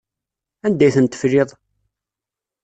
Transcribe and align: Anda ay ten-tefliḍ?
Anda 0.65 0.83
ay 0.85 0.93
ten-tefliḍ? 0.95 1.49